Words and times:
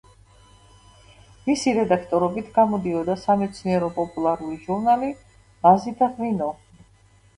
მისი 1.49 1.73
რედაქტორობით 1.79 2.49
გამოდიოდა 2.57 3.17
სამეცნიერო-პოპულარული 3.25 4.59
ჟურნალი 4.65 5.13
„ვაზი 5.19 5.99
და 6.01 6.09
ღვინო“. 6.17 6.53